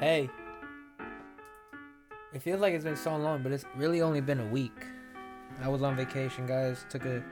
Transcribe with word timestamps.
Hey. 0.00 0.28
It 2.34 2.42
feels 2.42 2.60
like 2.60 2.74
it's 2.74 2.84
been 2.84 2.96
so 2.96 3.16
long, 3.16 3.42
but 3.42 3.50
it's 3.50 3.64
really 3.76 4.02
only 4.02 4.20
been 4.20 4.40
a 4.40 4.46
week. 4.46 4.84
I 5.62 5.68
was 5.68 5.80
on 5.80 5.96
vacation, 5.96 6.46
guys. 6.46 6.84
Took 6.90 7.06
a 7.06 7.24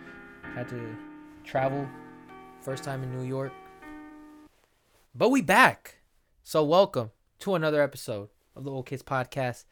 had 0.54 0.70
to 0.70 0.96
travel. 1.44 1.86
First 2.62 2.82
time 2.82 3.02
in 3.02 3.12
New 3.12 3.24
York. 3.26 3.52
But 5.14 5.28
we 5.28 5.42
back. 5.42 5.98
So 6.42 6.64
welcome 6.64 7.10
to 7.40 7.54
another 7.54 7.82
episode 7.82 8.30
of 8.56 8.64
the 8.64 8.70
Old 8.70 8.86
Kids 8.86 9.02
Podcast. 9.02 9.64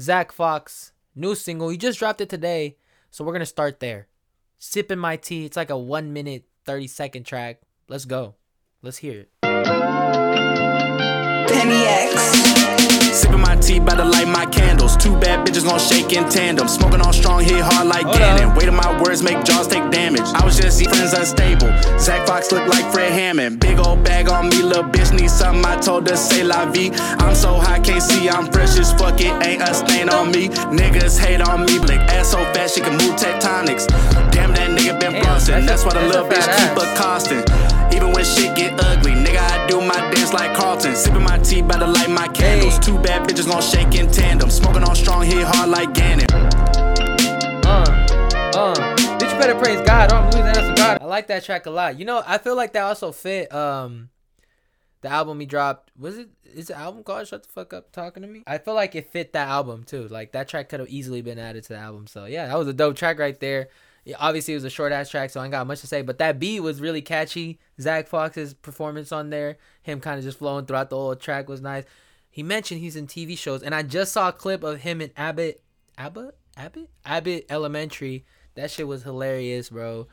Zack 0.00 0.30
Fox, 0.30 0.92
new 1.16 1.34
single. 1.34 1.68
He 1.70 1.76
just 1.76 1.98
dropped 1.98 2.20
it 2.20 2.28
today. 2.28 2.76
So 3.10 3.24
we're 3.24 3.32
gonna 3.32 3.44
start 3.44 3.80
there. 3.80 4.06
Sipping 4.60 4.98
my 4.98 5.16
tea. 5.16 5.46
It's 5.46 5.56
like 5.56 5.70
a 5.70 5.76
one 5.76 6.12
minute, 6.12 6.44
30 6.64 6.86
second 6.86 7.24
track. 7.24 7.62
Let's 7.88 8.04
go. 8.04 8.36
Let's 8.82 8.98
hear 8.98 9.22
it. 9.22 9.30
Penny. 11.48 12.05
Sipping 13.16 13.40
my 13.40 13.56
tea, 13.56 13.80
by 13.80 13.94
the 13.94 14.04
light 14.04 14.28
my 14.28 14.44
candles. 14.44 14.94
Two 14.96 15.18
bad 15.18 15.46
bitches 15.46 15.64
gon' 15.64 15.80
shake 15.80 16.12
in 16.12 16.28
tandem. 16.28 16.68
Smoking 16.68 17.00
on 17.00 17.14
strong, 17.14 17.42
hit 17.42 17.60
hard 17.60 17.88
like 17.88 18.04
Hold 18.04 18.18
Gannon. 18.18 18.50
up. 18.50 18.58
Weight 18.58 18.68
of 18.68 18.74
my 18.74 19.00
words 19.00 19.22
make 19.22 19.42
jaws 19.42 19.66
take 19.68 19.90
damage. 19.90 20.28
I 20.34 20.44
was 20.44 20.56
just 20.58 20.84
friends 20.84 21.14
unstable. 21.14 21.72
Zack 21.98 22.26
Fox 22.26 22.52
look 22.52 22.68
like 22.68 22.84
Fred 22.92 23.10
Hammond. 23.12 23.58
Big 23.60 23.78
old 23.78 24.04
bag 24.04 24.28
on 24.28 24.50
me, 24.50 24.62
little 24.62 24.84
bitch 24.84 25.18
need 25.18 25.30
something. 25.30 25.64
I 25.64 25.80
told 25.80 26.06
her 26.10 26.16
say 26.16 26.44
la 26.44 26.66
vie. 26.70 26.90
I'm 27.18 27.34
so 27.34 27.54
high, 27.54 27.80
can't 27.80 28.02
see. 28.02 28.28
I'm 28.28 28.52
fresh 28.52 28.78
as 28.78 28.92
fuck. 28.92 29.18
It 29.18 29.32
ain't 29.46 29.62
a 29.62 29.72
stain 29.72 30.10
on 30.10 30.30
me. 30.30 30.48
Niggas 30.48 31.18
hate 31.18 31.40
on 31.40 31.64
me. 31.64 31.78
Blick 31.78 32.00
ass 32.12 32.32
so 32.32 32.44
fast 32.52 32.74
she 32.74 32.82
can 32.82 32.92
move 32.92 33.16
tectonics. 33.16 33.86
Damn 34.30 34.52
that 34.52 34.68
nigga 34.76 35.00
been 35.00 35.22
bustin'. 35.22 35.64
that's 35.64 35.82
That's 35.82 35.84
why 35.86 36.00
the 36.02 36.06
little 36.06 36.28
bitch 36.28 36.44
keep 36.58 36.76
a 36.76 36.86
costin'. 37.00 37.44
Even 37.96 38.12
when 38.12 38.24
shit 38.26 38.54
get 38.54 38.78
ugly, 38.78 39.12
nigga, 39.12 39.38
I 39.40 39.66
do 39.66 39.80
my 39.80 39.96
dance 40.12 40.34
like 40.34 40.54
Carlton. 40.54 40.94
Sipping 40.94 41.22
my 41.22 41.38
tea, 41.38 41.62
by 41.62 41.78
the 41.78 41.86
light 41.86 42.10
my 42.10 42.28
candles. 42.28 42.45
Hey. 42.76 42.82
Two 42.82 42.98
bad 42.98 43.28
bitches 43.28 43.50
gon' 43.50 43.62
shake 43.62 43.90
tandem. 44.12 44.50
Smoking 44.50 44.84
on 44.84 44.94
strong, 44.94 45.24
hit 45.24 45.46
hard 45.46 45.70
like 45.70 45.92
Gannon. 45.94 46.26
Uh, 47.64 47.84
uh. 48.54 48.74
Bitch, 48.74 49.32
you 49.32 49.38
better 49.38 49.54
praise 49.54 49.80
God. 49.86 50.12
I'm 50.12 50.30
God. 50.74 50.98
I 51.00 51.04
like 51.04 51.26
that 51.28 51.44
track 51.44 51.66
a 51.66 51.70
lot. 51.70 51.98
You 51.98 52.04
know, 52.04 52.22
I 52.26 52.38
feel 52.38 52.56
like 52.56 52.72
that 52.74 52.82
also 52.82 53.12
fit 53.12 53.52
um 53.52 54.10
the 55.00 55.08
album 55.08 55.40
he 55.40 55.46
dropped. 55.46 55.90
Was 55.98 56.18
it 56.18 56.28
is 56.54 56.68
the 56.68 56.76
album 56.76 57.02
called 57.02 57.26
Shut 57.26 57.42
the 57.42 57.48
Fuck 57.48 57.72
Up 57.72 57.92
Talking 57.92 58.22
to 58.22 58.28
Me? 58.28 58.42
I 58.46 58.58
feel 58.58 58.74
like 58.74 58.94
it 58.94 59.10
fit 59.10 59.32
that 59.32 59.48
album 59.48 59.84
too. 59.84 60.08
Like 60.08 60.32
that 60.32 60.48
track 60.48 60.68
could 60.68 60.80
have 60.80 60.88
easily 60.88 61.22
been 61.22 61.38
added 61.38 61.64
to 61.64 61.70
the 61.70 61.78
album. 61.78 62.06
So 62.06 62.26
yeah, 62.26 62.46
that 62.46 62.58
was 62.58 62.68
a 62.68 62.72
dope 62.72 62.96
track 62.96 63.18
right 63.18 63.38
there. 63.40 63.68
Yeah, 64.04 64.16
obviously 64.20 64.54
it 64.54 64.58
was 64.58 64.64
a 64.64 64.70
short 64.70 64.92
ass 64.92 65.10
track, 65.10 65.30
so 65.30 65.40
I 65.40 65.44
ain't 65.44 65.52
got 65.52 65.66
much 65.66 65.80
to 65.80 65.88
say. 65.88 66.02
But 66.02 66.18
that 66.18 66.38
beat 66.38 66.60
was 66.60 66.80
really 66.80 67.02
catchy. 67.02 67.58
Zack 67.80 68.06
Fox's 68.06 68.54
performance 68.54 69.10
on 69.10 69.30
there, 69.30 69.58
him 69.82 70.00
kind 70.00 70.18
of 70.18 70.24
just 70.24 70.38
flowing 70.38 70.64
throughout 70.64 70.90
the 70.90 70.96
whole 70.96 71.16
track 71.16 71.48
was 71.48 71.60
nice. 71.60 71.84
He 72.36 72.42
mentioned 72.42 72.82
he's 72.82 72.96
in 72.96 73.06
TV 73.06 73.38
shows, 73.38 73.62
and 73.62 73.74
I 73.74 73.82
just 73.82 74.12
saw 74.12 74.28
a 74.28 74.32
clip 74.32 74.62
of 74.62 74.82
him 74.82 75.00
in 75.00 75.10
Abbott, 75.16 75.62
Abbott, 75.96 76.36
Abbott, 76.54 76.90
Abbott 77.02 77.46
Elementary. 77.48 78.26
That 78.56 78.70
shit 78.70 78.86
was 78.86 79.04
hilarious, 79.04 79.70
bro. 79.70 80.06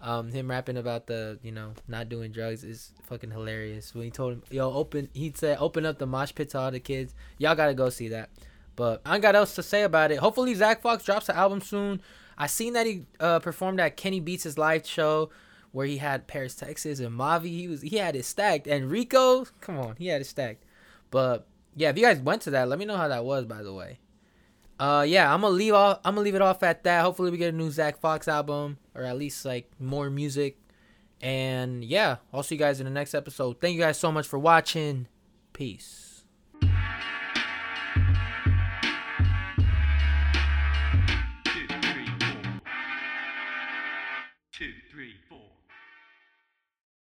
Um, 0.00 0.32
him 0.32 0.50
rapping 0.50 0.76
about 0.76 1.06
the 1.06 1.38
you 1.40 1.52
know 1.52 1.74
not 1.86 2.08
doing 2.08 2.32
drugs 2.32 2.64
is 2.64 2.90
fucking 3.04 3.30
hilarious. 3.30 3.94
When 3.94 4.02
he 4.02 4.10
told 4.10 4.32
him, 4.32 4.42
yo, 4.50 4.72
open, 4.72 5.08
he 5.14 5.32
said, 5.32 5.58
open 5.60 5.86
up 5.86 6.00
the 6.00 6.06
mosh 6.08 6.34
pit 6.34 6.50
to 6.50 6.58
all 6.58 6.72
the 6.72 6.80
kids. 6.80 7.14
Y'all 7.38 7.54
gotta 7.54 7.74
go 7.74 7.90
see 7.90 8.08
that. 8.08 8.30
But 8.74 9.00
I 9.06 9.20
got 9.20 9.36
else 9.36 9.54
to 9.54 9.62
say 9.62 9.84
about 9.84 10.10
it. 10.10 10.18
Hopefully 10.18 10.54
Zack 10.54 10.82
Fox 10.82 11.04
drops 11.04 11.28
an 11.28 11.36
album 11.36 11.60
soon. 11.60 12.02
I 12.36 12.48
seen 12.48 12.72
that 12.72 12.86
he 12.86 13.06
uh, 13.20 13.38
performed 13.38 13.78
at 13.78 13.96
Kenny 13.96 14.18
Beats' 14.18 14.58
live 14.58 14.84
show 14.84 15.30
where 15.70 15.86
he 15.86 15.98
had 15.98 16.26
Paris, 16.26 16.56
Texas, 16.56 16.98
and 16.98 17.16
Mavi. 17.16 17.50
He 17.50 17.68
was 17.68 17.82
he 17.82 17.98
had 17.98 18.16
it 18.16 18.24
stacked. 18.24 18.66
And 18.66 18.90
Rico, 18.90 19.46
come 19.60 19.78
on, 19.78 19.94
he 19.94 20.08
had 20.08 20.20
it 20.20 20.26
stacked. 20.26 20.64
But 21.12 21.46
yeah, 21.78 21.90
if 21.90 21.96
you 21.96 22.02
guys 22.02 22.18
went 22.18 22.42
to 22.42 22.50
that, 22.50 22.68
let 22.68 22.78
me 22.78 22.84
know 22.84 22.96
how 22.96 23.06
that 23.06 23.24
was. 23.24 23.44
By 23.46 23.62
the 23.62 23.72
way, 23.72 24.00
uh, 24.80 25.04
yeah, 25.06 25.32
I'm 25.32 25.42
gonna 25.42 25.54
leave 25.54 25.74
off. 25.74 26.00
I'm 26.04 26.14
gonna 26.14 26.24
leave 26.24 26.34
it 26.34 26.42
off 26.42 26.62
at 26.64 26.82
that. 26.82 27.02
Hopefully, 27.02 27.30
we 27.30 27.38
get 27.38 27.54
a 27.54 27.56
new 27.56 27.70
Zack 27.70 28.00
Fox 28.00 28.26
album, 28.26 28.78
or 28.96 29.04
at 29.04 29.16
least 29.16 29.44
like 29.44 29.70
more 29.78 30.10
music. 30.10 30.58
And 31.20 31.84
yeah, 31.84 32.16
I'll 32.32 32.42
see 32.42 32.56
you 32.56 32.58
guys 32.58 32.80
in 32.80 32.84
the 32.84 32.90
next 32.90 33.14
episode. 33.14 33.60
Thank 33.60 33.76
you 33.76 33.80
guys 33.80 33.98
so 33.98 34.10
much 34.10 34.26
for 34.26 34.40
watching. 34.40 35.06
Peace. 35.52 36.24
Two, 44.52 44.72
three, 44.90 45.14
four. 45.28 45.47